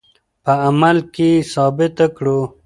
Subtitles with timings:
[0.43, 2.39] په عمل کې یې ثابته کړو.